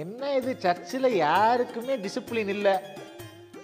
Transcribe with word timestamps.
என்ன 0.00 0.34
இது 0.34 0.56
சர்ச்சில் 0.58 1.14
யாருக்குமே 1.14 1.96
டிசிப்ளின் 1.96 2.48
இல்லை. 2.48 2.72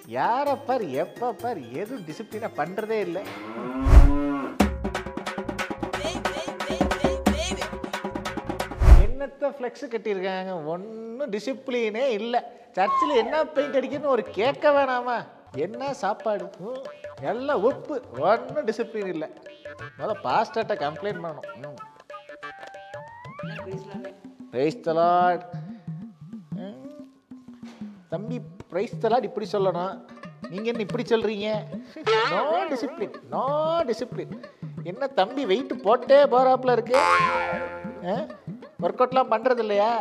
யாரை 0.06 0.54
பார் 0.54 0.82
எப்போ 0.82 1.32
பார் 1.32 1.60
எதுவும் 1.72 2.04
டிசிப்ளினாக 2.06 2.50
பண்ணுறதே 2.56 2.98
இல்லை. 3.06 3.22
என்னத்த 9.04 9.50
ஃப்ளெக்ஸ் 9.54 9.86
கட்டியிருக்காங்க? 9.90 10.64
ஒன்றும் 10.64 11.32
டிசிப்ளினே 11.32 12.04
இல்லை. 12.18 12.40
சர்ச்சில் 12.72 13.14
என்ன 13.14 13.44
பெயிண்ட் 13.46 13.76
அடிக்கணும்னு 13.76 14.14
ஒரு 14.16 14.22
கேட்க 14.22 14.70
வேணாமா? 14.70 15.26
என்ன 15.56 15.92
சாப்பாடு? 15.92 16.50
எல்லாம் 17.20 17.62
உப்பு. 17.62 18.02
ஒன்றும் 18.18 18.66
டிசிப்ளின் 18.66 19.06
இல்லை. 19.06 19.28
முதல்ல 19.98 20.16
பாஸ்டர்கிட்ட 20.24 20.76
கம்ப்ளைண்ட் 20.84 21.24
பண்ணணும். 21.24 21.50
ம். 21.56 21.76
தம்பி 28.12 28.36
பிரைஸ் 28.70 28.94
தலாட் 29.02 29.26
இப்படி 29.28 29.46
சொல்லணும். 29.52 29.94
நீங்கள் 30.50 30.70
என்ன 30.72 30.84
இப்படி 30.86 31.04
சொல்கிறீங்க 31.10 31.48
நோ 32.32 32.42
டிசிப்ளின் 32.70 33.16
நோ 33.32 33.42
டிசிப்ளின் 33.88 34.34
என்ன 34.90 35.08
தம்பி 35.18 35.42
வெயிட் 35.50 35.74
போட்டே 35.86 36.18
போகிறாப்புல 36.34 36.74
இருக்கு? 36.76 36.98
ஒர்க் 38.84 39.02
அவுட்லாம் 39.02 39.32
பண்ணுறது 39.32 39.62
இல்லையா? 39.64 39.92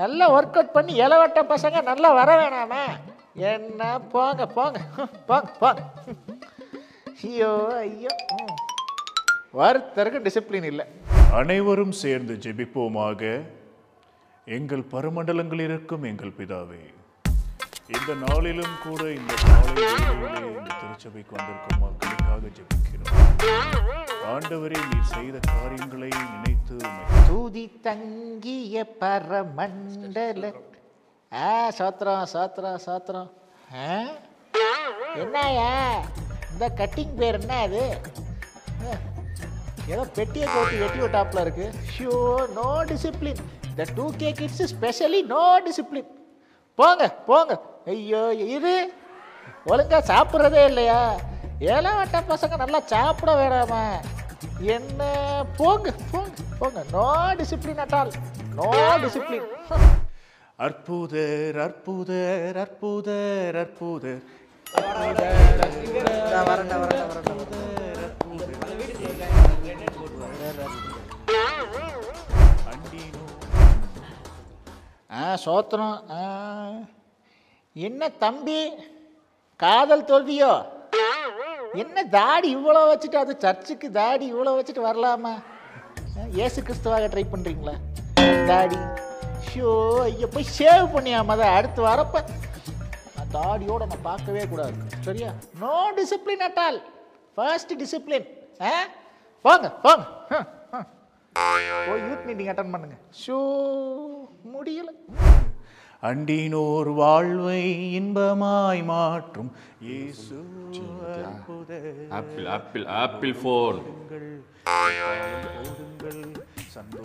நல்லா 0.00 0.26
ஒர்க் 0.36 0.58
அவுட் 0.58 0.76
பண்ணி 0.76 0.92
இளவட்ட 1.04 1.42
பசங்க 1.54 1.82
நல்லா 1.90 2.10
வர 2.18 2.30
வேணாமா? 2.40 2.82
என்ன 3.52 3.88
போங்க 4.12 4.46
போங்க 4.58 4.78
போங்க 5.30 5.50
போங்க. 5.62 5.80
ஐயோ 7.22 7.52
ஐயோ. 7.84 8.14
ஒருத்தருக்கு 9.62 10.20
டிசிப்ளின் 10.26 10.68
இல்லை. 10.72 10.86
அனைவரும் 11.40 11.96
சேர்ந்து 12.02 12.36
ஜெபிப்போமாக. 12.46 13.22
எங்கள் 14.58 14.84
பருமண்டலங்களில் 14.92 15.66
இருக்கும் 15.70 16.06
எங்கள் 16.10 16.36
பிதாவே 16.38 16.80
இந்த 17.88 18.14
நாளிலும் 18.22 18.76
கூட 18.82 19.02
இந்த 19.12 19.34
காலை 19.42 19.84
இந்த 20.48 20.70
திருச்சபைக்கு 20.80 21.32
வந்திருக்கும் 21.36 21.80
மக்களுக்காக 21.80 22.50
ஜெபிக்கிறோம். 22.56 23.14
ஆண்டவரே 24.26 24.80
நீர் 24.90 25.12
செய்த 25.12 25.36
காரியங்களை 25.48 26.08
நினைத்து 26.24 26.76
தூதி 27.28 27.64
தங்கிய 27.82 28.84
பரமண்டல. 29.00 30.50
ஆ 31.32 31.48
சாத்திரம் 31.70 32.26
சாத்திரம் 32.26 32.78
சாத்திரம். 32.78 33.30
ஆ? 33.70 33.88
என்னயா 35.16 35.70
இந்த 36.52 36.68
கட்டிங் 36.76 37.14
பேர் 37.14 37.38
என்ன 37.40 37.56
அது? 37.60 37.82
ஆ, 38.84 38.92
ஏதோ 39.86 40.04
பெட்டியை 40.14 40.46
கோட்டி 40.48 40.78
வெட்டி 40.78 41.00
விட்டாப்புல 41.00 41.40
இருக்கு. 41.40 41.66
So 41.94 42.12
no 42.54 42.68
discipline. 42.84 43.42
இந்த 43.68 43.84
two 43.94 44.12
K 44.16 44.32
kids 44.32 44.74
specially 44.74 45.22
no 45.26 45.42
discipline. 45.66 46.10
போங்க 46.78 47.04
போங்க. 47.26 47.52
ஐயோ 47.88 48.22
இரு 48.54 48.76
ஒழுங்கா 49.70 49.98
சாப்பிட்றதே 50.10 50.62
இல்லையா? 50.70 51.00
ஏழாவட்ட 51.74 52.18
பசங்க 52.30 52.56
நல்லா 52.62 52.80
சாப்பிட 52.92 53.30
வேணாமா? 53.40 53.82
என்ன? 54.74 55.00
போங்க 55.58 55.88
போங்க 56.12 56.28
போங்க. 56.60 56.78
No 56.94 57.04
discipline 57.40 57.82
at all 57.84 58.12
no 58.58 58.68
discipline 59.04 59.48
அற்புதர் 60.58 61.58
அற்புதர் 61.66 62.56
அற்புதர் 62.64 63.56
அற்புதர். 63.56 64.22
ஆ 75.10 75.24
சோத்திரம் 75.44 75.96
ஆ. 76.16 76.22
என்ன 77.76 78.08
தம்பி? 78.22 78.60
காதல் 79.60 80.08
தோல்வியோ? 80.10 80.52
என்ன 81.74 82.04
தாடி 82.14 82.48
இவ்வளோ 82.56 82.82
வச்சுட்டு 82.90 83.14
அது 83.14 83.32
சர்ச்சுக்கு 83.38 83.88
தாடி 83.90 84.24
இவ்வளோ 84.32 84.52
வச்சுட்டு 84.58 84.82
வரலாமா? 84.86 85.32
ஏசு 86.44 86.58
கிறிஸ்துவாக 86.62 87.08
ட்ரை 87.08 87.24
பண்ணுறீங்களா 87.32 87.74
தாடி. 88.46 88.78
ஷோ 89.48 89.70
ஐயோ 90.02 90.26
போய் 90.26 90.52
சேவ் 90.58 90.86
பண்ணியா 90.94 91.24
மத? 91.24 91.42
அடுத்து 91.50 91.82
வரப்ப. 91.82 92.16
நான் 93.16 93.32
தாடியோட 93.36 93.82
நான் 93.86 94.06
பார்க்கவே 94.10 94.44
கூடாது. 94.46 94.76
சரியா? 95.00 95.30
No 95.60 95.74
discipline 95.98 96.44
at 96.48 96.60
all 96.66 96.80
first 97.36 97.74
discipline 97.82 98.28
ஆ? 98.62 98.72
போங்க 99.44 99.66
போங்க 99.84 100.04
ஹம். 100.30 100.46
போய் 101.86 102.02
யூத் 102.06 102.26
மீட்டிங் 102.28 102.50
அட்டன் 102.52 102.72
பண்ணுங்க. 102.72 102.96
ஷோ 103.22 103.38
முடியலை. 104.54 104.94
அண்டினோர் 106.02 106.90
வாழ்வை 106.98 107.62
இன்பமாய் 107.98 108.82
மாற்றும் 108.90 109.48
Yesu 109.86 110.36
Apple 112.18 112.46
Apple 112.56 112.84
Apple 113.00 113.34
phone 113.40 113.78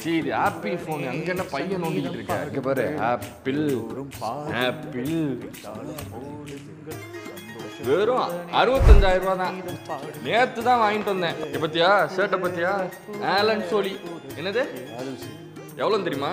சீ 0.02 0.12
இது 0.20 0.32
ஆப்பிள் 0.42 0.78
ஃபோன் 0.84 1.04
அங்க 1.12 1.30
என்ன 1.34 1.46
பையன் 1.54 1.84
நோண்டிக்கிட்டு 1.84 2.20
இருக்க 2.20 2.38
இங்க 2.50 2.62
பாரு 2.68 2.86
ஆப்பிள் 3.10 3.62
ஆப்பிள் 4.64 5.14
வெறும் 7.88 8.28
அறுபத்தஞ்சாயிரம் 8.60 9.24
ரூபா 9.24 9.34
தான். 9.40 9.56
நேத்து 10.26 10.60
தான் 10.68 10.82
வாங்கிட்டு 10.82 11.12
வந்தேன். 11.12 11.38
பத்தியா? 11.64 11.90
ஷர்ட்டை 12.14 12.38
பத்தியா? 12.44 12.72
ஆலன் 13.32 13.64
சோலி 13.72 13.92
என்னது? 14.38 14.64
எவ்வளவு 15.82 16.06
தெரியுமா? 16.08 16.32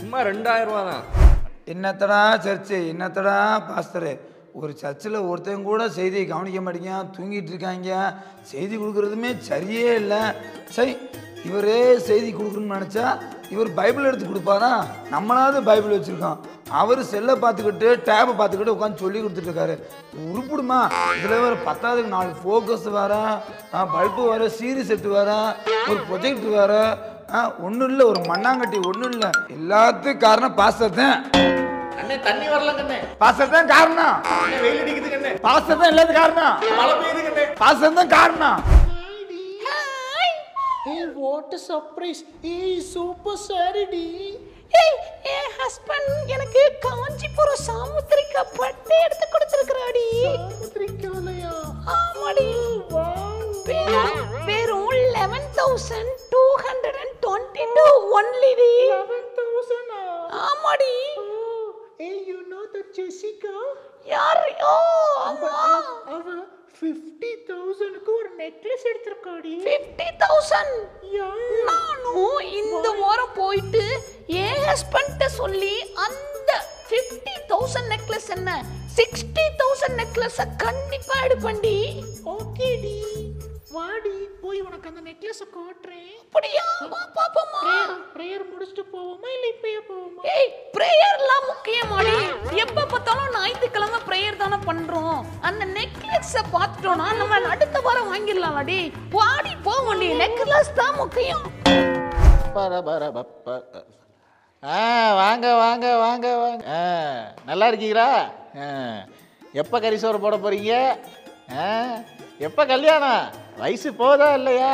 சும்மா 0.00 0.18
ரெண்டாயிரம் 0.28 0.70
ரூபா 0.70 0.82
தான். 0.90 1.04
என்னத்தடா 1.72 2.18
சர்ச்சு 2.44 2.76
என்னத்தடா 2.90 3.36
பாஸ்தரு 3.68 4.10
ஒரு 4.58 4.72
சர்ச்சில் 4.80 5.16
ஒருத்தன் 5.28 5.64
கூட 5.68 5.82
செய்தியை 5.96 6.26
கவனிக்க 6.26 6.58
மாட்டேங்க 6.66 6.92
தூங்கிட்டு 7.14 7.50
இருக்காங்க. 7.52 7.90
செய்தி 8.50 8.74
கொடுக்குறதுமே 8.76 9.30
சரியே 9.48 9.88
இல்லை. 10.02 10.20
சரி 10.76 10.92
இவரே 11.48 11.80
செய்தி 12.08 12.30
கொடுக்குறன்னு 12.36 12.76
நினச்சா 12.76 13.06
இவர் 13.54 13.70
பைபிள் 13.78 14.06
எடுத்து 14.10 14.28
கொடுப்பாரா? 14.28 14.70
நம்மளாவது 15.14 15.58
பைபிள் 15.70 15.94
வச்சுருக்கோம். 15.96 16.38
அவர் 16.82 17.02
செல்லை 17.10 17.34
பார்த்துக்கிட்டு 17.42 17.88
டேபை 18.10 18.32
பார்த்துக்கிட்டு 18.38 18.76
உட்காந்து 18.76 19.04
சொல்லி 19.04 19.18
கொடுத்துட்ருக்காரு 19.24 19.76
உருப்பிடுமா? 20.28 20.80
இதில் 21.18 21.42
வேறு 21.44 21.58
பத்தாவதுக்கு 21.68 22.14
நாலு 22.16 22.32
ஃபோக்கஸ் 22.44 22.88
வேற 23.00 23.14
பல்பு 23.96 24.22
வேற 24.32 24.48
சீரியஸ் 24.60 24.90
செட்டு 24.92 25.12
வேற 25.18 25.32
ஒரு 25.90 26.00
ப்ரொஜெக்ட் 26.10 26.48
வேற 26.58 26.72
ஒன்றும் 27.66 27.88
இல்லை 27.92 28.04
ஒரு 28.12 28.20
மண்ணாங்கட்டி 28.32 28.80
ஒன்றும் 28.92 29.14
இல்லை. 29.16 29.30
எல்லாத்துக்கும் 29.58 30.24
காரணம் 30.26 30.58
பாஸ்டர் 30.62 30.98
தான். 31.02 31.18
அண்ணே 32.00 32.16
தண்ணி 32.26 32.46
வரலங்கண்ணே 32.52 32.98
பாஸ்டர் 33.20 33.52
தான் 33.54 33.70
காரணம். 33.74 34.16
வெயில் 34.62 34.80
அடிக்குதுங்கண்ணே 34.82 35.32
பாஸ்டர் 35.46 35.78
தான் 35.80 35.90
எல்லாத்துக்கும் 35.92 36.22
காரணம். 36.22 36.56
மழை 36.80 36.94
பெய்யுதுங்கண்ணே 37.02 37.44
பாஸ்டர் 37.62 37.96
தான் 38.00 38.12
காரணம். 38.16 38.58
ஏய் 40.90 41.06
வாட் 41.20 41.54
a 41.56 41.62
surprise. 41.68 42.20
ஏய் 42.52 42.76
சூப்பர் 42.92 43.40
சாரிடி 43.46 44.04
ஏய் 44.82 44.96
என் 45.32 45.52
ஹஸ்பண்ட் 45.58 46.12
எனக்கு 46.34 46.62
காஞ்சிபுரம் 46.84 47.62
சாமுத்திரிக்கா 47.66 48.42
பட்டு 48.58 48.94
எடுத்து 49.04 49.26
கொடுத்துருக்குறாடி 49.34 50.04
சாமுத்திரிக்காலையா? 50.26 51.54
ஆமாடி. 51.96 52.48
வெறும் 53.68 54.20
வெறும் 54.48 54.84
eleven 55.16 55.48
thousand 55.58 56.12
two 56.32 56.42
hundred 56.66 56.98
and 57.04 57.16
twenty 57.24 57.64
two. 57.78 57.86
ஒன்லிடி 58.18 58.72
தௌசண்டா 59.38 60.00
ஆமாடி. 60.44 60.92
ஏய் 61.98 62.22
யூ 62.28 62.38
நோ 62.48 62.60
த 62.72 62.78
ஜெசிகா 62.96 63.54
யார் 64.06 64.40
ஓ 64.64 64.74
அவ 65.24 66.24
ஃபிஃப்டி 66.78 67.30
தௌசண்ட்க்கு 67.48 68.10
ஒரு 68.12 68.30
நெக்லஸ் 68.36 68.86
எடுத்திருக்காடி. 68.90 69.52
ஃபிஃப்டி 69.66 70.08
தௌசண்ட் 70.22 70.74
நானும் 71.68 72.40
இந்த 72.58 72.88
வாரம் 73.00 73.34
போயிட்டு 73.34 73.84
என் 74.42 74.62
ஹஸ்பண்ட்ட 74.66 75.26
சொல்லி 75.26 75.74
அந்த 75.96 76.50
ஃபிஃப்டி 76.88 77.34
தௌசண்ட் 77.48 77.90
நெக்லஸ் 77.94 78.30
என்ன? 78.30 78.50
சிக்ஸ்டி 78.96 79.46
தௌசண்ட் 79.58 79.96
நெக்லஸ 80.02 80.46
கண்டிப்பா 80.56 81.14
எடுப்பண்டி 81.24 81.74
ஓகேடி 82.24 82.94
வாடி 83.76 84.12
போய் 84.42 84.60
உனக்கு 84.60 84.88
அந்த 84.90 85.00
நெக்லஸ 85.08 85.42
காட்டுறேன். 85.56 86.12
அப்படியா? 86.26 86.64
வா 86.92 87.00
பாப்போமா. 87.16 87.62
ப்ரேயர் 88.14 88.44
முடிச்சுட்டு 88.50 88.84
போவோமா 88.94 89.28
இல்லை 89.36 89.48
இப்பயே 89.54 89.80
போவோமா? 89.88 90.22
ஏய் 90.34 90.50
பிரேயர்லாம் 90.76 91.46
முக்கியமாடி. 91.50 92.14
எப்ப 92.64 92.84
பார்த்தாலும் 92.92 93.34
ஞாயிற்றுக்கிழமை 93.36 94.00
பிரேயர் 94.08 94.40
தானே 94.42 94.58
பண்றோம். 94.68 95.18
அந்த 95.48 95.64
நெக்லஸ 95.78 96.42
பார்த்துட்டோம்னா 96.54 97.08
நம்ம 97.20 97.40
அடுத்த 97.54 97.80
வாரம் 97.80 98.10
வாங்கிடலாம்டி 98.12 98.80
வாடி 99.10 99.52
போவோண்டி 99.68 100.08
நெக்லஸ் 100.22 100.76
தான் 100.80 100.96
முக்கியம். 101.02 101.44
ஆ 104.62 104.78
வாங்க 105.22 105.46
வாங்க 105.54 105.86
வாங்க 105.96 106.28
வாங்க. 106.36 106.62
ஆ 106.76 106.80
நல்லா 107.44 107.66
இருக்கீங்களா? 107.66 108.08
ஆ. 108.64 108.68
எப்போ 109.52 109.76
கரிசோறு 109.80 110.18
போட 110.20 110.36
போறீங்க? 110.36 110.72
ஆ 111.58 111.66
எப்போ 112.38 112.62
கல்யாணம்? 112.66 113.26
வயசு 113.60 113.88
போதா 114.00 114.28
இல்லையா? 114.38 114.72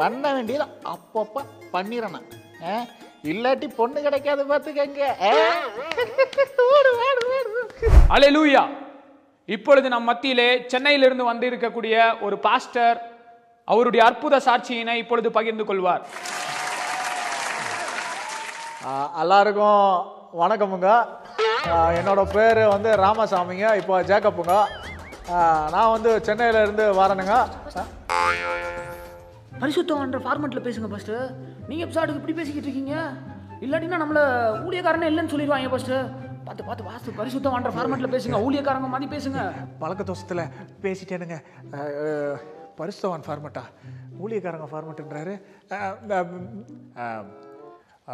பண்ண 0.00 0.24
வேண்டியது 0.36 0.66
அப்பப்போ 0.92 1.40
பண்ணிடணும் 1.74 2.28
இல்லாட்டி 3.30 3.66
பொண்ணு 3.78 3.98
கிடைக்காது 4.04 4.42
பார்த்துக்கங்க 4.50 5.02
ஓடு. 6.76 6.92
அலையலூயா 8.14 8.62
இப்பொழுது 9.48 9.86
நம் 9.94 10.08
மத்தியிலே 10.10 10.48
சென்னையிலிருந்து 10.72 11.24
வந்திருக்கக்கூடிய 11.30 11.96
ஒரு 12.26 12.36
பாஸ்டர் 12.46 12.98
அவருடைய 13.68 14.02
அற்புத 14.08 14.40
சாட்சியினை 14.46 14.94
இப்பொழுது 15.02 15.28
பகிர்ந்து 15.36 15.64
கொள்வார். 15.68 16.04
எல்லாருக்கும் 19.22 19.82
வணக்கமுங்க. 20.42 20.90
என்னோட 21.98 22.22
பேர் 22.36 22.62
வந்து 22.74 22.90
ராமசாமிங்க. 23.04 23.66
இப்போ 23.80 23.94
ஜேக்கப்புங்க. 24.10 24.54
நான் 25.74 25.92
வந்து 25.94 26.10
சென்னையில 26.28 26.62
இருந்து 26.62 26.84
வரணுங்க 27.00 27.34
பரிசுத்தம்ன்ற 29.62 30.18
ஃபார்மெட்டில் 30.24 30.64
பேசுங்க 30.66 30.88
ஃபஸ்ட்டு 30.92 31.16
நீங்கள் 31.68 31.84
எபிசாடுக்கு 31.86 32.20
இப்படி 32.20 32.36
பேசிக்கிட்டு 32.38 32.68
இருக்கீங்க? 32.68 32.94
இல்லாட்டினா 33.64 34.00
நம்மளை 34.02 34.22
ஊழியக்காரனே 34.66 35.08
இல்லைன்னு 35.10 35.32
சொல்லிடுவாங்க 35.32 35.70
ஃபஸ்ட்டு 35.72 35.98
பார்த்து 36.46 36.64
பார்த்து 36.64 36.88
வாஸ்து 36.90 37.16
பரிசுத்தம்ன்ற 37.18 37.70
ஃபார்மெட்டில் 37.74 38.12
பேசுங்க. 38.14 38.38
ஊழியக்காரங்க 38.46 38.88
மாதிரி 38.88 39.10
பேசுங்க. 39.14 39.40
பழக்க 39.82 40.02
தோசத்தில் 40.02 40.42
பேசிட்டேனுங்க 40.84 41.36
பரிசுத்தவான் 42.78 43.26
ஃபார்மட்டா 43.26 43.62
ஊழியக்காரங்க 44.24 44.66
ஃபார்மட்டுன்றாரு 44.72 45.34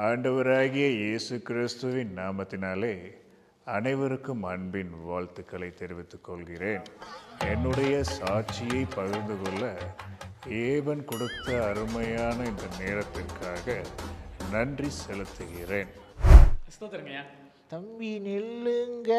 ஆண்டவராகிய 0.07 0.87
இயேசு 1.01 1.43
கிறிஸ்துவின் 1.43 2.13
நாமத்தினாலே 2.19 2.93
அனைவருக்கும் 3.77 4.43
அன்பின் 4.51 4.93
வாழ்த்துக்களை 5.09 5.67
தெரிவித்துக் 5.81 6.23
கொள்கிறேன். 6.27 6.85
என்னுடைய 7.53 7.95
சாட்சியை 8.19 8.81
பகிர்ந்து 8.95 9.35
கொள்ள 9.43 9.65
ஏவன் 10.61 11.03
கொடுத்த 11.11 11.47
அருமையான 11.69 12.37
இந்த 12.51 12.67
நேரத்திற்காக 12.79 13.75
நன்றி 14.53 14.91
செலுத்துகிறேன். 15.03 15.91
தம்பி 17.75 18.13
நில்லுங்க. 18.29 19.13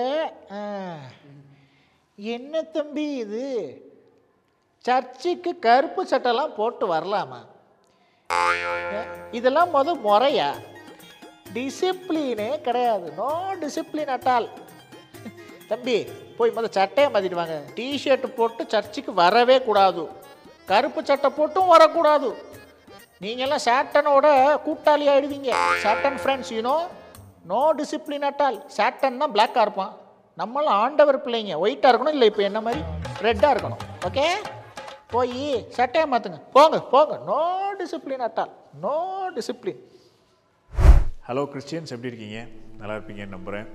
என்ன 2.15 2.63
தம்பி 2.77 3.05
இது? 3.25 3.45
சர்ச்சுக்கு 4.87 5.53
கருப்பு 5.67 6.07
சட்டெல்லாம் 6.11 6.57
போட்டு 6.59 6.87
வரலாமா? 6.93 7.41
இதெல்லாம் 9.31 9.73
முத 9.75 9.95
முறையா? 10.07 10.49
டிசிப்ளினே 11.55 12.49
கிடையாது. 12.67 13.07
நோ 13.19 13.29
டிசிப்ளின் 13.61 14.11
அட்டால் 14.15 14.47
தம்பி 15.71 15.95
போய் 16.37 16.53
முதல் 16.57 16.75
சட்டையை 16.77 17.07
மாற்றிட்டு 17.13 17.39
வாங்க. 17.39 17.55
டிஷர்ட் 17.77 18.27
போட்டு 18.37 18.63
சர்ச்சுக்கு 18.73 19.11
வரவே 19.23 19.57
கூடாது. 19.67 20.03
கருப்பு 20.69 21.01
சட்டை 21.09 21.29
போட்டும் 21.37 21.71
வரக்கூடாது. 21.73 22.29
நீங்கள்லாம் 23.23 23.65
சேட்டனோட 23.67 24.27
கூட்டாளி 24.65 25.05
ஆகிடுவீங்க 25.13 25.51
Satan 25.83 26.19
friends 26.21 26.51
you know 26.55 26.75
no 27.51 27.61
discipline 27.79 28.27
at all 28.29 28.57
satin 28.77 29.21
தான் 29.21 29.33
பிளாக்காக 29.35 29.65
இருப்பான். 29.65 29.93
நம்மளாம் 30.41 30.79
ஆண்டவர் 30.85 31.23
பிள்ளைங்க. 31.25 31.53
ஒயிட்டாக 31.63 31.91
இருக்கணும் 31.91 32.15
இல்லை 32.15 32.27
இப்போ 32.31 32.43
என்ன 32.49 32.59
மாதிரி? 32.67 32.81
ரெட்டாக 33.27 33.53
இருக்கணும். 33.53 33.83
ஓகே 34.07 34.25
போய் 35.13 35.39
சட்டையை 35.77 36.05
மாற்றுங்க 36.11 36.39
போங்க 36.55 36.79
போங்க. 36.93 37.13
No 37.29 37.39
discipline 37.79 38.25
at all 38.27 38.51
no 38.83 38.95
discipline 39.37 39.81
hello 41.29 41.41
Christians 41.53 41.91
எப்படி 41.93 42.09
இருக்கீங்க? 42.11 42.37
நல்லா 42.77 42.93
இருப்பீங்கன்னு 42.97 43.35
நம்புகிறேன் 43.35 43.67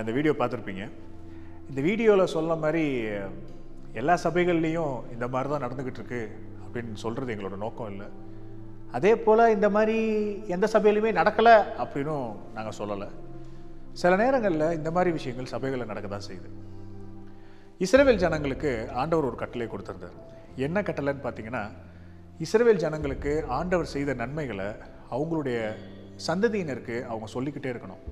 இந்த 0.00 0.10
வீடியோ 0.16 0.32
பார்த்துருப்பீங்க. 0.40 0.84
இந்த 1.70 1.80
வீடியோவில் 1.86 2.32
சொன்ன 2.34 2.56
மாதிரி 2.64 2.82
எல்லா 4.00 4.14
சபைகள்லேயும் 4.24 4.92
இந்த 5.14 5.26
மாதிரி 5.32 5.50
தான் 5.52 5.64
நடந்துக்கிட்டு 5.64 6.00
இருக்கு 6.00 6.20
அப்படின்னு 6.64 7.02
சொல்கிறது 7.04 7.34
எங்களோட 7.34 7.58
நோக்கம் 7.64 7.90
இல்லை. 7.92 8.08
அதே 8.98 9.12
போல் 9.26 9.44
இந்த 9.56 9.68
மாதிரி 9.76 9.98
எந்த 10.56 10.68
சபையிலுமே 10.76 11.12
நடக்கலை 11.20 11.56
அப்படின்னும் 11.84 12.30
நாங்கள் 12.56 12.78
சொல்லலை. 12.80 13.10
சில 14.02 14.14
நேரங்களில் 14.22 14.66
இந்த 14.78 14.92
மாதிரி 14.96 15.16
விஷயங்கள் 15.18 15.52
சபைகளில் 15.56 15.90
நடக்க 15.92 16.14
தான் 16.16 16.26
செய்யுது. 16.30 16.50
இஸ்ரேவேல் 17.86 18.24
ஜனங்களுக்கு 18.24 18.72
ஆண்டவர் 19.02 19.30
ஒரு 19.32 19.38
கட்டளை 19.44 19.68
கொடுத்துருந்தார். 19.74 20.18
என்ன 20.68 20.82
கட்டளைன்னு 20.90 21.26
பார்த்தீங்கன்னா 21.28 21.64
இஸ்ரேவேல் 22.46 22.84
ஜனங்களுக்கு 22.86 23.32
ஆண்டவர் 23.60 23.94
செய்த 23.96 24.14
நன்மைகளை 24.24 24.68
அவங்களுடைய 25.14 25.58
சந்ததியினருக்கு 26.26 27.04
அவங்க 27.04 27.26
சொல்லிக்கிட்டே 27.26 27.70
இருக்கணும். 27.70 28.02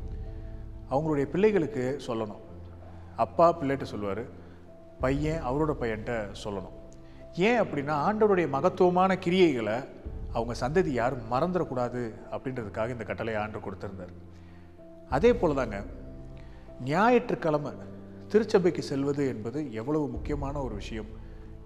அவங்களுடைய 0.91 1.25
பிள்ளைகளுக்கு 1.25 2.01
சொல்லணும். 2.07 2.43
அப்பா 3.17 3.61
பிள்ளைகிட்ட 3.61 3.83
சொல்லுவார் 3.83 4.25
பையன் 5.01 5.45
அவரோட 5.45 5.73
பையன்கிட்ட 5.81 6.15
சொல்லணும். 6.45 6.77
ஏன் 7.35 7.61
அப்படின்னா 7.63 7.95
ஆண்டவருடைய 8.07 8.49
மகத்துவமான 8.49 9.15
கிரியைகளை 9.15 9.77
அவங்க 10.33 10.55
சந்ததி 10.61 10.91
யாரும் 10.93 11.29
மறந்துடக்கூடாது 11.31 12.03
அப்படின்றதுக்காக 12.31 12.89
இந்த 12.89 13.05
கட்டளை 13.05 13.35
ஆண்டு 13.35 13.59
கொடுத்துருந்தார். 13.59 14.15
அதே 15.11 15.35
போல 15.35 15.55
தாங்க 15.55 15.85
ஞாயிற்றுக்கிழமை 16.85 17.73
திருச்சபைக்கு 18.33 18.83
செல்வது 18.83 19.29
என்பது 19.29 19.73
எவ்வளவு 19.73 20.09
முக்கியமான 20.09 20.63
ஒரு 20.63 20.75
விஷயம் 20.75 21.11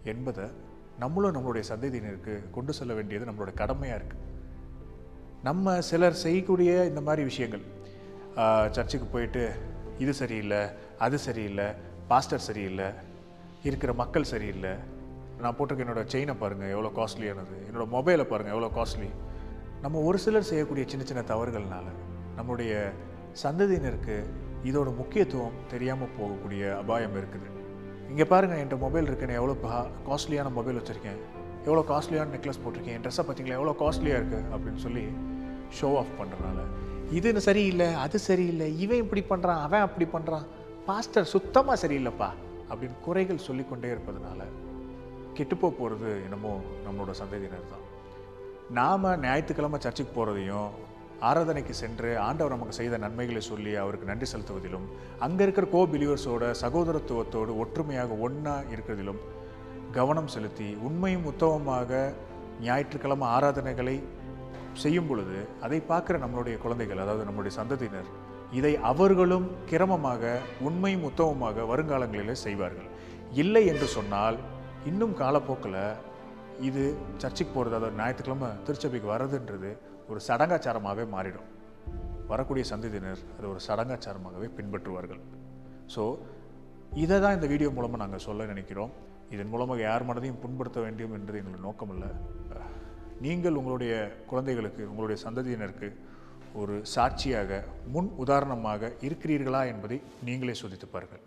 என்பதை 0.05 0.45
நம்மளும் 0.99 1.35
நம்மளுடைய 1.37 1.65
சந்ததியினருக்கு 1.69 2.51
கொண்டு 2.51 2.73
செல்ல 2.73 2.95
வேண்டியது 2.95 3.31
நம்மளோட 3.31 3.55
கடமையாக 3.55 4.01
இருக்குது 4.01 4.31
நம்ம 5.47 5.73
சிலர் 5.87 6.21
செய்யக்கூடிய 6.25 6.71
இந்த 6.89 7.01
மாதிரி 7.07 7.23
விஷயங்கள். 7.29 7.63
சர்ச்சுக்கு 8.75 9.07
போயிட்டு 9.15 9.43
இது 10.03 10.13
சரியில்லை 10.21 10.61
அது 11.05 11.17
சரியில்லை 11.25 11.67
பாஸ்டர் 12.11 12.45
சரியில்லை 12.49 12.87
இருக்கிற 13.69 13.93
மக்கள் 14.03 14.29
சரியில்லை. 14.33 14.73
நான் 15.43 15.57
போட்டிருக்க 15.57 15.85
என்னோட 15.87 16.03
செயினை 16.13 16.35
பாருங்கள் 16.43 16.73
எவ்வளோ 16.75 16.91
காஸ்ட்லியானது 16.99 17.57
என்னோட 17.69 17.87
மொபைலை 17.97 18.27
பாருங்கள் 18.33 18.55
எவ்வளோ 18.57 18.71
காஸ்ட்லி 18.79 19.11
நம்ம 19.85 20.03
ஒரு 20.09 20.19
சிலர் 20.25 20.49
செய்யக்கூடிய 20.51 20.85
சின்ன 20.93 21.05
சின்ன 21.11 21.25
தவறுகள்னால 21.33 21.89
நம்மளுடைய 22.39 22.73
சந்ததியினருக்கு 23.43 24.17
இதோட 24.71 24.89
முக்கியத்துவம் 25.01 25.59
தெரியாமல் 25.75 26.15
போகக்கூடிய 26.19 26.63
அபாயம் 26.83 27.19
இருக்குது. 27.21 27.49
இங்கே 28.13 28.27
பாருங்கள் 28.33 28.61
என்கிட்ட 28.61 28.79
மொபைல் 28.87 29.09
இருக்குன்னு 29.11 29.39
எவ்வளோ 29.41 29.57
காஸ்ட்லியான 30.11 30.53
மொபைல் 30.61 30.79
வச்சுருக்கேன். 30.81 31.21
எவ்வளோ 31.67 31.83
காஸ்ட்லியான 31.91 32.33
நெக்லஸ் 32.37 32.63
போட்டிருக்கேன் 32.63 32.97
என் 32.97 33.05
ட்ரெஸ்ஸை 33.05 33.25
பார்த்தீங்களா 33.27 33.59
எவ்வளோ 33.61 33.75
காஸ்ட்லியாக 33.83 34.21
இருக்குது 34.21 34.49
அப்படின்னு 34.55 34.81
சொல்லி 34.87 35.05
ஷோ 35.81 35.91
ஆஃப் 35.99 36.17
பண்ணுறனால 36.19 36.61
இது 37.11 37.41
சரியில்லை 37.41 37.89
அது 37.95 38.19
சரியில்லை 38.21 38.69
இவன் 38.79 38.99
இப்படி 38.99 39.23
பண்ணுறான் 39.29 39.63
அவன் 39.63 39.81
அப்படி 39.81 40.07
பண்ணுறான் 40.13 40.47
பாஸ்டர் 40.87 41.27
சுத்தமாக 41.27 41.77
சரியில்லைப்பா 41.83 42.31
அப்படின்னு 42.71 43.03
குறைகள் 43.05 43.47
சொல்லிக்கொண்டே 43.47 43.89
இருப்பதனால 43.91 44.43
கெட்டுப்போ 45.37 45.69
போகிறது 45.71 46.09
என்னமோ 46.25 46.53
நம்மளோட 46.87 47.13
சந்ததியினர் 47.21 47.71
தான் 47.71 47.85
நாம் 48.71 49.07
ஞாயிற்றுக்கிழமை 49.23 49.79
சர்ச்சுக்கு 49.79 50.13
போகிறதையும் 50.15 50.71
ஆராதனைக்கு 51.21 51.75
சென்று 51.75 52.11
ஆண்டவர் 52.19 52.55
நமக்கு 52.55 52.73
செய்த 52.73 52.97
நன்மைகளை 52.97 53.43
சொல்லி 53.43 53.73
அவருக்கு 53.77 54.07
நன்றி 54.07 54.27
செலுத்துவதிலும் 54.27 54.87
அங்கே 55.19 55.43
இருக்கிற 55.43 55.67
கோ 55.67 55.83
பிலிவர்ஸோட 55.87 56.45
சகோதரத்துவத்தோடு 56.63 57.53
ஒற்றுமையாக 57.57 58.17
ஒன்றா 58.19 58.57
இருக்கிறதிலும் 58.73 59.21
கவனம் 59.93 60.27
செலுத்தி 60.27 60.69
உண்மையும் 60.83 61.25
உத்தவமாக 61.25 62.01
ஞாயிற்றுக்கிழமை 62.61 63.27
ஆராதனைகளை 63.29 63.97
செய்யும் 64.83 65.09
பொழுது 65.09 65.37
அதை 65.65 65.79
பார்க்குற 65.91 66.19
நம்மளுடைய 66.25 66.57
குழந்தைகள் 66.65 67.03
அதாவது 67.05 67.25
நம்முடைய 67.29 67.53
சந்ததியினர் 67.59 68.09
இதை 68.59 68.73
அவர்களும் 68.91 69.47
கிரமமாக 69.71 70.33
உண்மையும் 70.69 71.05
உத்தமமாக 71.09 71.65
வருங்காலங்களிலே 71.71 72.35
செய்வார்கள். 72.47 72.89
இல்லை 73.43 73.63
என்று 73.73 73.87
சொன்னால் 73.97 74.39
இன்னும் 74.91 75.15
காலப்போக்கில் 75.23 75.79
இது 76.69 76.83
சர்ச்சுக்கு 77.23 77.53
போகிறது 77.53 77.77
அதாவது 77.79 77.99
ஞாயிற்றுக்கிழமை 78.01 78.51
திருச்சபைக்கு 78.67 79.09
வர்றதுன்றது 79.13 79.71
ஒரு 80.11 80.21
சடங்காச்சாரமாகவே 80.29 81.05
மாறிடும். 81.15 81.49
வரக்கூடிய 82.33 82.65
சந்ததியினர் 82.73 83.23
அது 83.37 83.47
ஒரு 83.53 83.61
சடங்காச்சாரமாகவே 83.69 84.49
பின்பற்றுவார்கள். 84.59 85.23
ஸோ 85.95 86.03
இதை 87.05 87.17
தான் 87.25 87.37
இந்த 87.39 87.47
வீடியோ 87.53 87.71
மூலமாக 87.77 88.01
நாங்கள் 88.05 88.25
சொல்ல 88.27 88.47
நினைக்கிறோம். 88.53 88.93
இதன் 89.35 89.53
மூலமாக 89.53 89.81
யார் 89.89 90.09
மனதையும் 90.09 90.41
புண்படுத்த 90.45 90.79
வேண்டும் 90.87 91.15
என்பது 91.19 91.39
எங்களோட 91.41 91.61
நோக்கமில்லை. 91.69 92.11
நீங்கள் 93.25 93.59
உங்களுடைய 93.61 93.95
குழந்தைகளுக்கு 94.31 94.83
உங்களுடைய 94.91 95.19
சந்ததியினருக்கு 95.25 95.89
ஒரு 96.61 96.75
சாட்சியாக 96.95 97.61
முன் 97.95 98.09
உதாரணமாக 98.25 98.91
இருக்கிறீர்களா 99.09 99.61
என்பதை 99.73 99.99
நீங்களே 100.29 100.55
சோதித்து 100.63 100.89
பாருங்கள். 100.95 101.23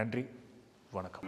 நன்றி 0.00 0.24
வணக்கம். 0.92 1.26